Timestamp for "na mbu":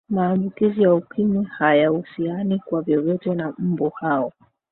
3.35-3.89